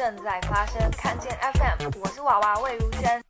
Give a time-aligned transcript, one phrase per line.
[0.00, 3.22] 正在发生，看见 FM，我是娃娃魏如萱。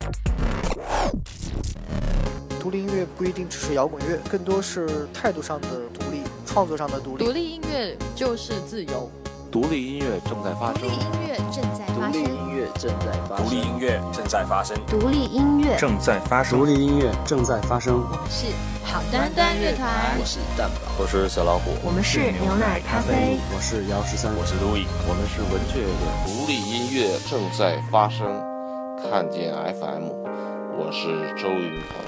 [2.61, 7.25] 独立音乐不一定只是摇滚乐，更多是态度上的独立，创作上的独立。
[7.25, 9.11] 独立音乐就是自由。
[9.51, 10.81] 独立音乐正在发生。
[10.81, 12.23] 独立音乐正在发生。
[12.23, 13.45] 独立音乐正在发生。
[13.45, 14.79] 独立音乐正在发生。
[14.87, 16.59] 独立音乐正在发生。
[16.59, 17.95] 独立音乐正在发生。
[17.95, 18.45] 我们是
[18.85, 19.89] 好端端乐团。
[20.17, 20.75] 我是蛋宝。
[20.97, 21.71] 我是小老虎。
[21.83, 23.39] 我们是牛奶咖啡。
[23.53, 24.31] 我是姚十三。
[24.37, 24.87] 我是 Louis。
[25.05, 25.99] 我们是文雀乐。
[26.25, 28.25] 独立音乐正在发生。
[29.03, 30.07] 看见 FM，
[30.77, 31.99] 我是周云鹏。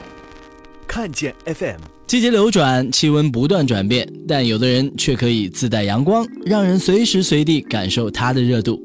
[0.88, 1.82] 看见 FM。
[2.14, 8.80] 季节流转，气温不断转变，但有的人却可以自带阳光，让人随时随地感受它的热度。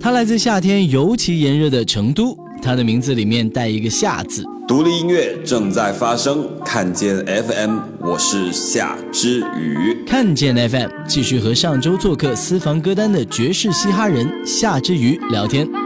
[0.00, 4.42] 它来自夏天尤其炎热的成都，它的名字里面带一个“夏”字。
[4.66, 9.96] 独立音乐正在发生，看见 FM，我是夏之雨。
[10.04, 15.83] 看见 FM 继续和上周做客私房歌单的爵士嘻哈人夏之雨聊天。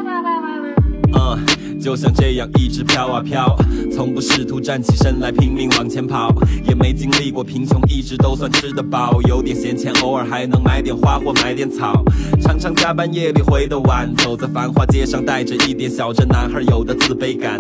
[1.89, 3.57] 就像这样一直飘啊飘，
[3.91, 6.31] 从不试图站起身来拼命往前跑，
[6.69, 12.05] 也没经历过贫穷，一直都算吃得饱，有点闲钱，偶尔还能买点花或买点草。
[12.43, 17.57] 常常加班夜里回得晚，走在繁华街上，带着一点小镇男孩有的自卑感，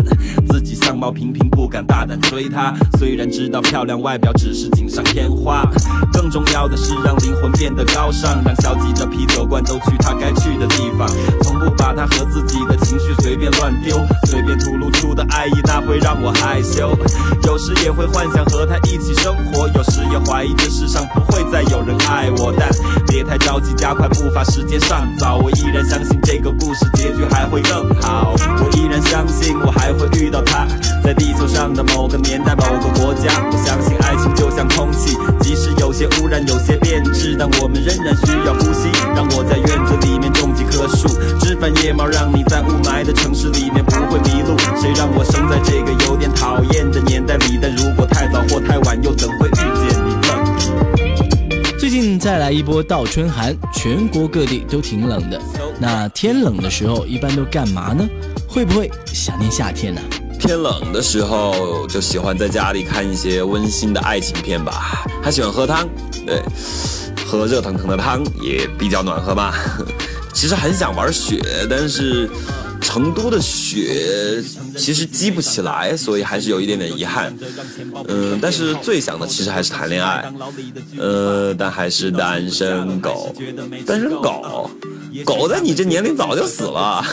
[0.46, 2.76] 自己相貌平平，不敢大胆追她。
[2.98, 5.64] 虽然知道漂亮外表只是锦上添花，
[6.12, 11.08] 更重要的是让灵魂变得高尚，让消极的啤酒罐都去他该去的地方，
[11.40, 13.96] 从不把他和自己的情绪随便乱丢。
[14.26, 16.96] 随便吐露出的爱意，那会让我害羞。
[17.44, 22.52] 有时也会幻想和他一起生活，有时也怀疑这世上不会再有人爱我。
[22.58, 22.68] 但
[23.06, 25.36] 别太着急，加快步伐，时间尚早。
[25.36, 28.34] 我依然相信这个故事结局还会更好。
[28.36, 30.66] 我依然相信我还会遇到他，
[31.02, 33.28] 在地球上的某个年代，某个国家。
[33.50, 38.88] 我相信爱情就像空气，即使有些污染，有些变质，但我们仍然需要呼吸。
[39.14, 41.08] 让我在院子里面种几棵树，
[41.40, 43.04] 枝繁叶茂，让你在雾霾
[52.48, 55.38] 来一波倒春寒，全国各地都挺冷的。
[55.78, 58.08] 那天冷的时候，一般都干嘛呢？
[58.48, 60.00] 会不会想念夏天呢？
[60.40, 65.04] 天冷的时候，就喜欢在家里看一些温馨的爱情片吧。
[65.22, 65.86] 还喜欢喝汤，
[66.24, 66.40] 对，
[67.26, 69.54] 喝热腾腾的汤也比较暖和吧。
[70.32, 72.30] 其实很想玩雪，但是。
[72.80, 74.42] 成都的雪
[74.76, 77.34] 其实积不起来，所以还是有一点点遗憾。
[78.06, 80.30] 嗯，但是最想的其实还是谈恋爱。
[80.98, 83.34] 呃，但还是单身狗，
[83.86, 84.70] 单身狗，
[85.24, 87.04] 狗在你这年龄早就死了。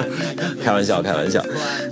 [0.62, 1.44] 开玩笑，开玩笑。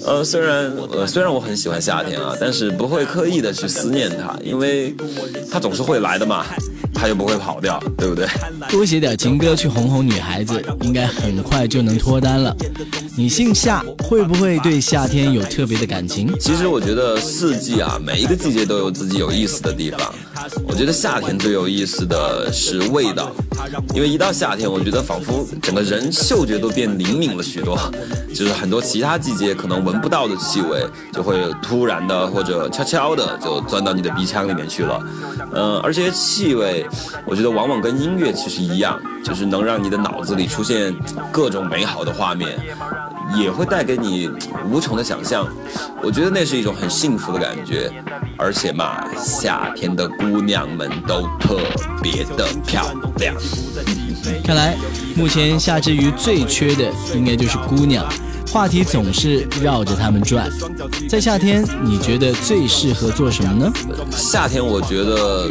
[0.04, 4.94] 呃，虽然呃虽然我很喜欢夏天啊，但是不会刻意的去思念它，因为
[5.50, 6.44] 它总是会来的嘛。
[6.96, 8.24] 他又不会跑掉，对不对？
[8.70, 12.56] 多写点情歌去哄哄女孩子，应该很快就能脱单了。
[13.16, 16.36] 你姓夏，会不会对夏天有特别的感情？
[16.41, 20.12] 其实我觉得四季啊，每一个季节都有自己有意思的地方。
[20.66, 23.30] 我觉得夏天最有意思的是味道，
[23.94, 27.78] 因为一到夏天，我觉得仿佛整个人嗅觉都变灵敏了许多，
[28.34, 35.00] 就是很多其他季节可能闻不到的气味，就会突然的或者悄悄的就钻到你的鼻腔里面去了。
[35.54, 36.84] 嗯，而且气味，
[37.24, 40.94] 我觉得往往跟音乐其实一样，就是能让你的脑子里出现
[41.32, 42.56] 各种美好的画面。
[43.34, 44.30] 也会带给你
[44.70, 45.48] 无穷的想象，
[46.02, 47.90] 我觉得那是一种很幸福的感觉，
[48.36, 51.58] 而且嘛，夏天的姑娘们都特
[52.02, 52.84] 别的漂
[53.16, 53.34] 亮。
[54.44, 54.76] 看来
[55.14, 58.06] 目前夏之鱼最缺的应该就是姑娘，
[58.52, 60.50] 话题总是绕着他们转。
[61.08, 63.72] 在夏天，你觉得最适合做什么呢？
[64.10, 65.50] 夏天，我觉得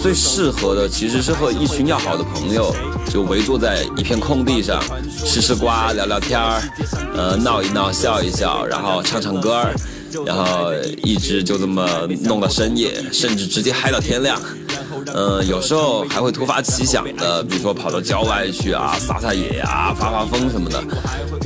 [0.00, 2.74] 最适合的其实是和一群要好的朋友。
[3.06, 4.82] 就围坐在一片空地上，
[5.24, 6.62] 吃吃瓜，聊聊天儿，
[7.14, 9.74] 呃，闹一闹，笑一笑，然后唱唱歌儿，
[10.26, 11.86] 然后一直就这么
[12.22, 14.40] 弄到深夜，甚至直接嗨到天亮。
[15.12, 20.82] 呃，有时候还会突发奇想的，比如说跑到郊外去啊，撒撒野呀，发发疯什么的。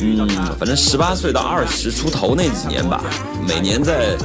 [0.01, 0.29] 嗯，
[0.59, 3.03] 反正十八岁到二十出头那几年吧，
[3.47, 4.17] 每年在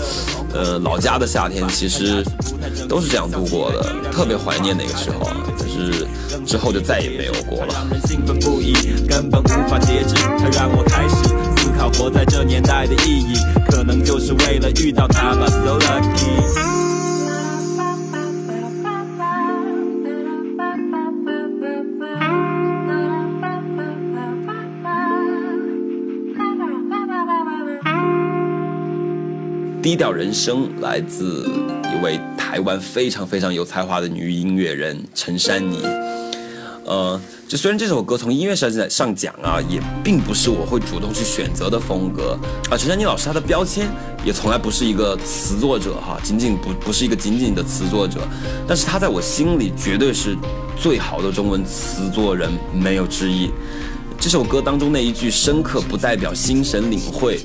[0.54, 2.24] 呃老家的夏天，其实
[2.88, 5.30] 都是这样度过的，特别怀念那个时候。
[5.58, 6.08] 可是
[6.46, 7.74] 之后就再也没有过了。
[9.08, 11.16] 根本无法节制，它让我开始
[11.58, 13.36] 思考活在这年代的意义，
[13.70, 15.48] 可能就是为了遇到他吧。
[15.48, 16.73] So lucky。
[29.84, 31.46] 低调人生来自
[31.94, 35.84] 一位台湾非常非常有才华的女音乐人陈珊妮。
[36.86, 37.20] 呃，
[37.50, 42.40] 就虽然这首歌从音乐上上讲啊，也并不是我会主动去选择的风格
[42.70, 42.78] 啊。
[42.78, 43.90] 陈珊妮老师她的标签
[44.26, 48.22] 也从来不是一个词作者哈，仅仅不不是一个仅仅的词作者，
[48.66, 50.34] 但是她在我心里绝对是
[50.82, 53.52] 最好的中文词作人，没有之一。
[54.18, 57.42] 这首歌当中那一句“深刻不代表心神领会”。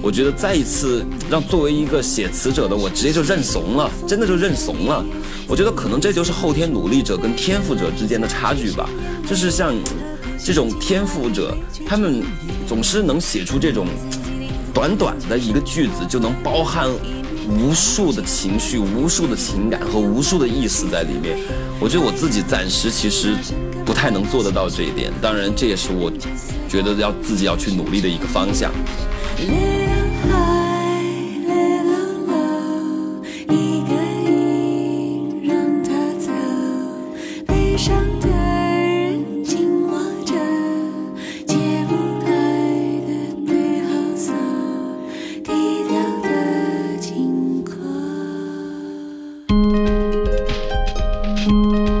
[0.00, 5.04] 我觉得再一次让作为一个写词者的我直接就认怂了，真的就认怂了。
[5.46, 8.88] 我觉得可能这就是后天努力者跟天赋者之间的差距吧。
[9.28, 9.74] 就是像
[10.42, 11.54] 这种天赋者，
[11.86, 12.22] 他们
[12.66, 13.86] 总是能写出这种
[14.72, 16.88] 短短的一个句子就能包含
[17.48, 21.36] 无数的情绪、无数的情感和无数的意思在里面。
[21.80, 23.34] 我觉得我自己暂时其实
[23.84, 25.12] 不太能做得到这一点。
[25.20, 26.10] 当然，这也是我
[26.68, 28.70] 觉得要自己要去努力的一个方向。
[51.70, 51.97] 你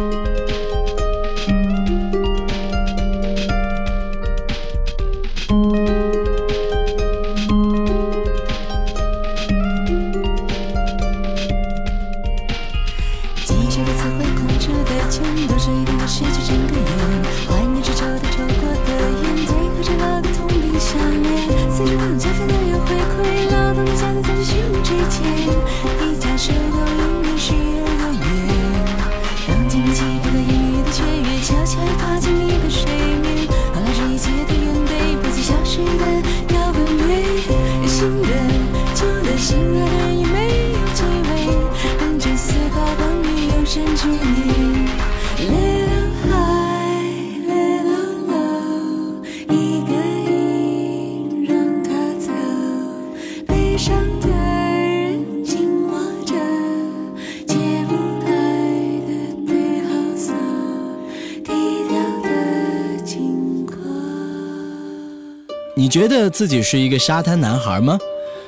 [65.98, 67.98] 觉得自己是一个沙滩男孩吗？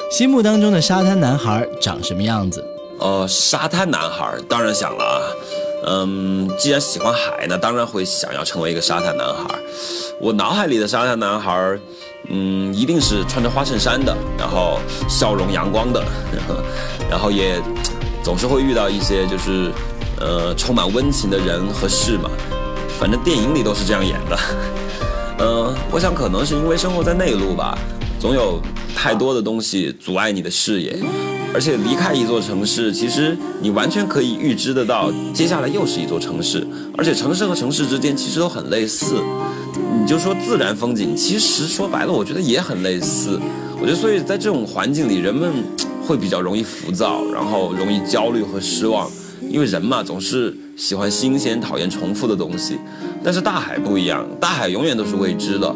[0.09, 2.65] 心目当中的沙滩男孩长什么样子？
[3.01, 5.19] 呃，沙滩男孩当然想了啊。
[5.89, 9.53] 嗯，既然喜欢海，那当然会想要成为一个沙滩男孩。
[10.21, 11.77] 我脑海里的沙滩男孩，
[12.29, 16.05] 嗯，一定是穿着花衬衫的，然后笑容阳光的，
[17.11, 17.61] 然后也
[18.23, 19.73] 总是会遇到一些就是
[20.21, 22.31] 呃充满温情的人和事嘛。
[23.01, 24.39] 反正电影里都是这样演的。
[25.43, 27.79] 嗯，我想可能是因为生活在内陆吧，
[28.21, 28.61] 总有
[28.95, 30.99] 太多的东西阻碍你的视野，
[31.55, 39.15] 而且离开一座城市，其实你完全可以预知得到，接下来又是一座城市，而且城市和城市之间其实都很类似。
[39.99, 43.41] 你就说自然风景，其实说白了，我觉得也很类似。
[43.81, 45.51] 我觉得，所以在这种环境里，人们
[46.07, 49.11] 会比较容易浮躁，然后容易焦虑和失望，
[49.41, 52.79] 因为人嘛，总是喜欢新鲜，讨厌重复的东西。
[53.23, 55.73] 但是大海不一样，大海永远都是未知的。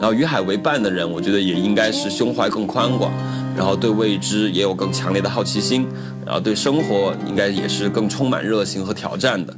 [0.00, 3.12] 然后与海为伴的人，我觉得也应该是胸怀更宽广，
[3.56, 5.86] 然后对未知也有更强烈的好奇心，
[6.26, 9.54] 然后对生活应该也是更充满热情和挑战的。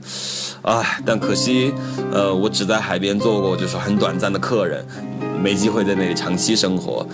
[0.63, 1.73] 唉，但可惜，
[2.13, 4.85] 呃，我只在海边做过就是很短暂的客人，
[5.43, 7.07] 没机会在那里长期生活，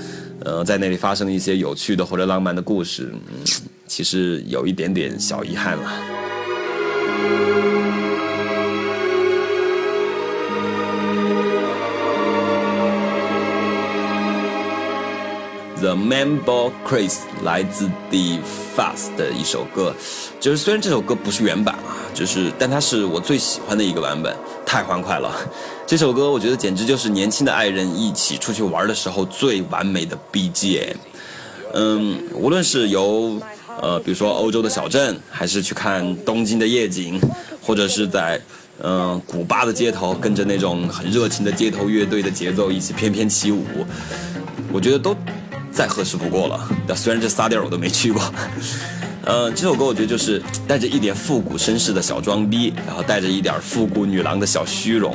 [0.45, 3.45] 呃，在那里发生一些有趣的或者浪漫的故事，嗯，
[3.87, 6.16] 其实有一点点小遗憾了。
[15.79, 18.41] The Mambo Craze 来自 The
[18.77, 19.95] Fast 的一首歌，
[20.41, 25.31] 就是虽然这首歌不是原版啊，就是但它是我最喜欢的一个版本，太欢快了。
[25.87, 30.97] 这首歌我觉得简直就是年轻的爱人一起出去玩的时候最完美的 BGM。
[31.75, 33.41] 嗯，无论是由
[33.81, 37.21] 呃比如说欧洲的小镇，还是去看东京的夜景，
[37.63, 38.41] 或者是在
[38.83, 43.65] 嗯古巴的街头，跟着那种很热情的街头乐队的节奏一起翩翩起舞，
[44.73, 45.17] 我觉得都。
[45.73, 46.69] 再合适不过了。
[46.97, 48.23] 虽然这仨地儿我都没去过，
[49.27, 55.15] 呃，这首歌我觉得就是带着一点复古绅士的小装逼，然后带着一点复古女郎的小虚荣，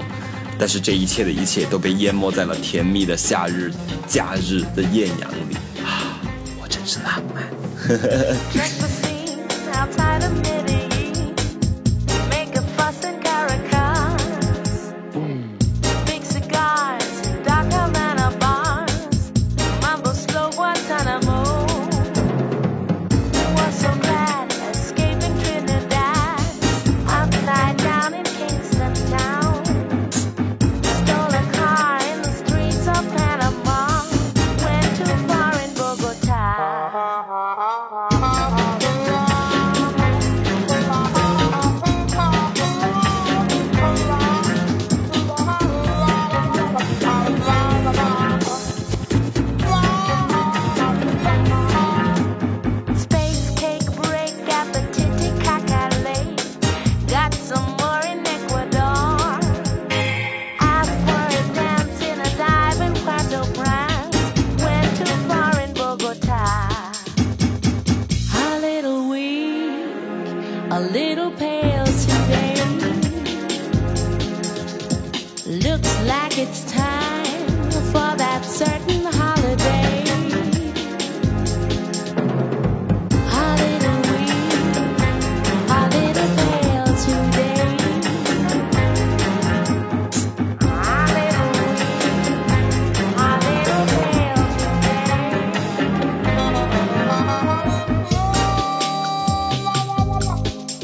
[0.59, 3.73] 但是这一切的一切都被淹没在了甜蜜的夏日、
[4.07, 6.10] 假日的艳阳里啊！
[6.71, 7.43] 真是浪漫。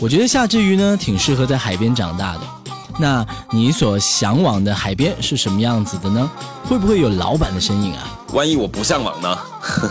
[0.08, 2.40] 我觉得夏之瑜呢，挺适合在海边长大的。
[2.98, 6.32] 那你所向往的海边是什么样子的呢？
[6.64, 8.18] 会不会有老板的身影啊？
[8.32, 9.38] 万一我不向往呢？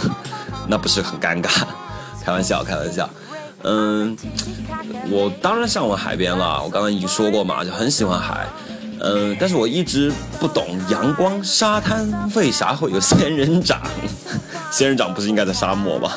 [0.66, 1.50] 那不是很尴尬？
[2.24, 3.06] 开玩笑，开玩笑。
[3.64, 4.16] 嗯，
[5.10, 6.62] 我当然向往海边了。
[6.64, 8.46] 我刚刚已经说过嘛，就很喜欢海。
[9.00, 13.82] 嗯，但是我一直不懂阳光沙滩为啥会有仙人掌？
[14.72, 16.12] 仙人掌不是应该在沙漠吗？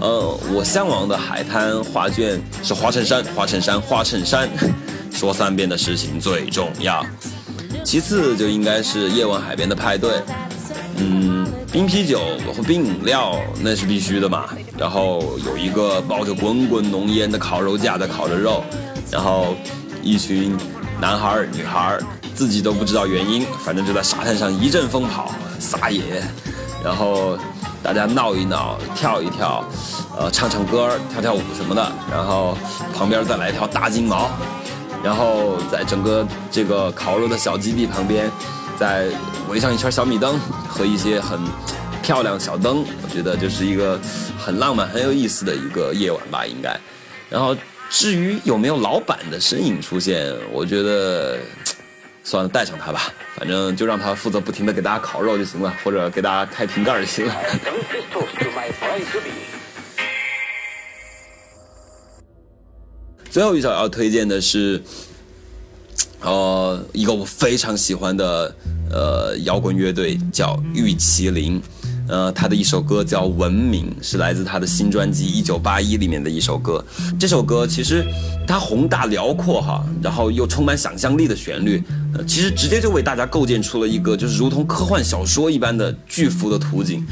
[0.00, 4.48] 呃，我向往的海滩画卷是花衬衫，花衬衫，花衬衫。
[5.12, 7.04] 说三遍的事情最重要，
[7.84, 10.22] 其次就应该是夜晚海边的派对，
[10.96, 12.20] 嗯，冰啤酒
[12.56, 14.46] 和冰饮料那是必须的嘛。
[14.78, 18.64] 然后有一个冒着滚滚浓烟的烤肉架在烤着肉，
[19.10, 19.54] 然后
[20.00, 20.56] 一群
[21.00, 22.02] 男孩儿女孩儿
[22.34, 26.22] 自己都不知道原因，反正就在沙滩上一阵疯跑撒野，
[26.82, 27.36] 然后
[27.82, 29.64] 大家闹一闹跳一跳，
[30.18, 32.56] 呃，唱唱歌跳跳舞什么的，然后
[32.94, 34.30] 旁边再来一条大金毛。
[35.02, 38.30] 然后在整个这个烤肉的小基地旁边，
[38.78, 39.06] 再
[39.48, 41.40] 围上一圈小米灯和一些很
[42.02, 43.98] 漂亮小灯，我觉得就是一个
[44.38, 46.78] 很浪漫、很有意思的一个夜晚吧，应该。
[47.30, 47.56] 然后
[47.88, 51.38] 至于有没有老板的身影出现，我觉得
[52.22, 57.34] 算了，带上他吧，反正就让他负责不停的给大家烤肉就行了，或者给大家开瓶盖就行了。
[63.30, 64.82] 最后一首要推荐的是，
[66.20, 68.54] 呃，一个我非常喜欢的
[68.90, 71.62] 呃摇滚乐队叫玉麒麟，
[72.10, 76.84] 呃，他的一首歌叫《文明》，是来自他的新专辑《一九八一》里面的一首歌。
[77.20, 78.04] 这首歌其实
[78.48, 81.80] 它宏大辽阔哈，然后又充满想象力的旋律，
[82.14, 87.06] 呃，其实直接就为大家构建出了一个就是如同科幻小说一般的巨幅的图景。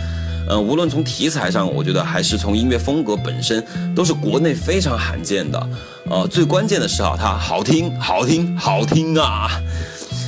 [0.48, 3.64] 呃，无论从题材上，我觉得还是从音乐风格本身，
[3.94, 5.68] 都是国内非常罕见的。
[6.10, 9.48] 呃，最关键的是啊，它好听，好听，好听啊！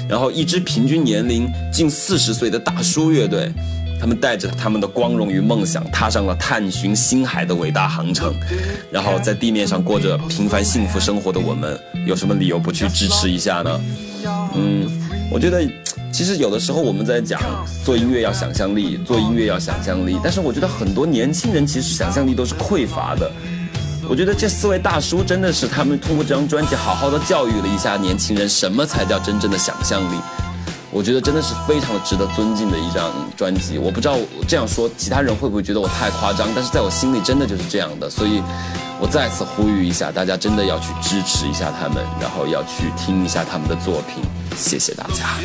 [0.09, 3.51] 然后，一支平均年龄近四十岁的大叔乐队，
[4.01, 8.35] 他们带着他们的光荣与梦想，踏上了探寻星海的伟大航程。
[8.91, 13.81] 然后，在地面上过着平凡幸福生活的我们，有什么理由不去支持一下呢？
[14.55, 14.89] 嗯，
[15.31, 15.69] 我觉得。
[16.13, 17.41] 其实有的时候我们在讲
[17.85, 23.31] 做音乐要想象力，做音乐要想象力，但是我觉得很多年轻人其实想象力都是匮乏的。
[24.09, 30.17] 我觉得这四位大叔真的是他们通过这张专辑好好的教育了一下年轻人，什么才叫真正的想象力。
[30.93, 33.79] 我觉得真的是非常值得尊敬的一张专辑。
[33.79, 34.19] 我不知道
[34.49, 38.11] 这样说其他人会不会觉得我太夸张，但是在我心里真的就是这样的。
[38.11, 38.43] 所以，
[39.01, 44.23] 我再次呼吁一下，大家真的要去支持一下他们，然后要去听一下他们的作品。
[44.57, 45.37] 谢谢大家。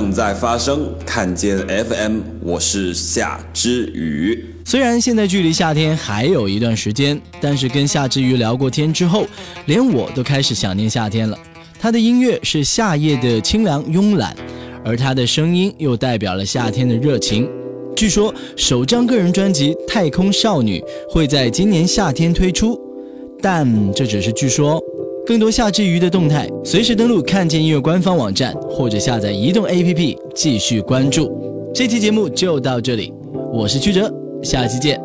[0.00, 4.46] 正在发生，看见 FM，我是夏之雨。
[4.64, 9.26] 虽然现在距离夏天还有一段时间，但是跟夏之雨聊过天之后，
[9.66, 11.38] 连我都开始想念夏天了。
[11.78, 14.34] 他的音乐是夏夜的清凉慵懒，
[14.82, 17.46] 而他的声音又代表了夏天的热情。
[17.94, 20.80] 据说首张个人专辑《太空少女》
[21.12, 22.80] 会在今年夏天推出，
[23.42, 24.82] 但这只是据说。
[25.30, 31.70] 更多夏之余的动态，随时登录看见音乐官方网站或者下载移动 APP 继续关注。
[31.72, 33.14] 这期节目就到这里，
[33.52, 34.12] 我是曲哲，
[34.42, 35.00] 下期见。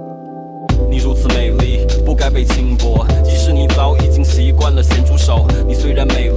[0.90, 3.06] 你如此美丽，不该被轻薄。
[3.24, 6.32] 即使你早已经习惯了咸猪手，你虽然美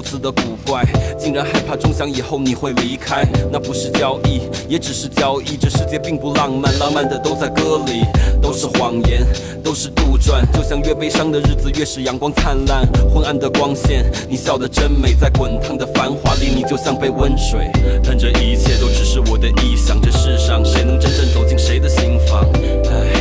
[0.00, 0.82] 如此的古怪，
[1.18, 3.22] 竟然害怕钟响以后你会离开。
[3.52, 5.58] 那不是交易，也只是交易。
[5.60, 8.00] 这世界并不浪漫，浪漫的都在歌里，
[8.40, 9.22] 都是谎言，
[9.62, 10.40] 都是杜撰。
[10.54, 12.88] 就像越悲伤的日子，越是阳光灿烂。
[13.12, 17.70] 昏暗的光线，你笑得真美，在滚烫的繁华里，你就像杯温水。
[18.02, 20.00] 但这一切都只是我的臆想。
[20.00, 22.48] 这世上，谁能真正走进谁的心房？
[22.90, 23.20] 唉。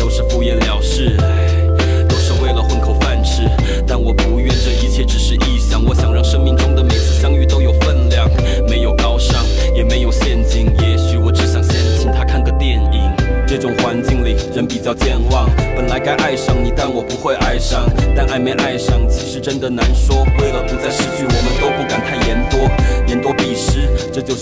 [0.00, 1.22] 都是敷衍了事，都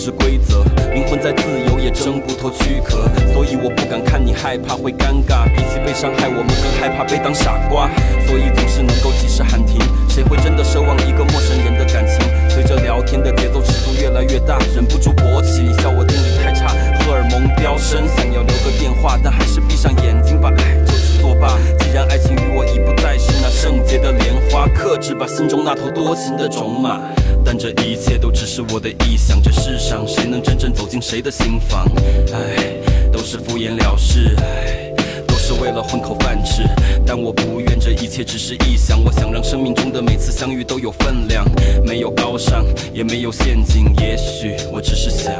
[0.03, 0.65] 是规则。
[0.93, 3.07] 灵魂再自由，也挣不脱躯壳。
[3.31, 5.47] 所以我不敢看你害怕会尴尬。
[5.55, 7.87] 比起被伤害，我们更害怕被当傻瓜。
[8.27, 9.79] 所以总是能够及时喊停。
[10.09, 12.19] 谁会真的奢望一个陌生人的感情？
[12.49, 15.63] 随着聊天的节奏尺度越来越大，忍不住勃起。
[15.63, 16.67] 你笑我定力太差，
[16.99, 21.57] 荷尔蒙飙升，想要留个电话，但还是闭上眼睛把爱就此作罢。
[21.79, 26.99] 既然爱情与我已不再是那圣洁的莲花，克制吧心中那头多情的种马。
[27.43, 29.41] 但这一切都只是我的臆想。
[29.41, 31.85] 这世上谁能真正走进谁的心房？
[32.33, 32.75] 唉，
[33.11, 34.35] 都是敷衍了事。
[34.37, 34.79] 唉。
[35.27, 36.63] 都是为了混口饭吃，
[37.05, 39.03] 但我不愿这一切只是臆想。
[39.03, 41.45] 我想让生命中的每次相遇都有分量，
[41.85, 43.93] 没有高尚，也没有陷阱。
[43.99, 45.33] 也许我只是想。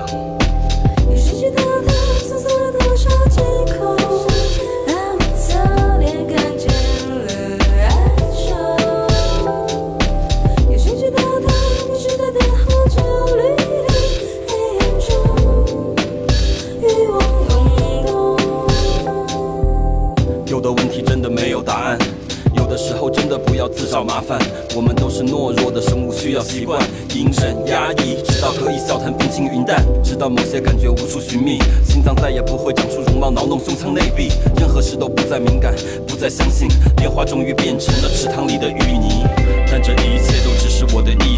[23.94, 24.40] 找麻烦。
[24.76, 26.82] 我们都是懦弱的生物，需要习惯
[27.14, 35.76] 隐忍压抑，直到可以笑谈风轻云淡，直到某些感觉无处寻觅，心脏再也不会长出容貌挠弄胸腔内壁，任何事都不再敏感，
[36.08, 39.28] 不再相信，莲花终于变成了池塘里的淤泥。
[39.70, 41.33] 但这一切都只是我的意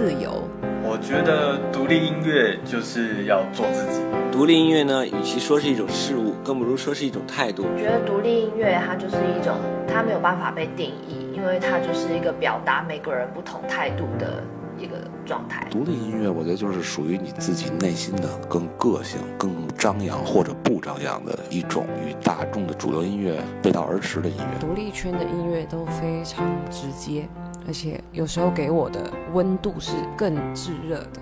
[0.00, 0.48] 自由，
[0.82, 4.00] 我觉得独立音乐就是要做自己。
[4.32, 7.66] 独立音乐呢，与其说是一种事物，更不如说是一种态度。
[7.70, 9.54] 我觉得独立音乐它就是一种，
[9.86, 14.42] 它没有办法被定义，因为它就是一个表达每个人不同态度的
[14.78, 15.68] 一个状态。
[15.70, 24.58] 独立音乐，我觉得就是属于你自己内心的更个性、更张扬或者不张扬的一种与大众的主流音乐背道而驰的音乐。
[24.58, 27.28] 独立圈的音乐都非常直接，
[27.70, 31.20] 而且有时候给我的温度是更炙热的。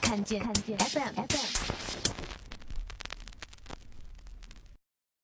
[0.00, 2.13] 看见看见 FM FM。